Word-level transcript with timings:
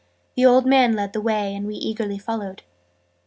The 0.35 0.47
old 0.47 0.65
man 0.65 0.93
led 0.95 1.13
the 1.13 1.21
way, 1.21 1.55
and 1.55 1.67
we 1.67 1.75
eagerly 1.75 2.17
followed. 2.17 2.63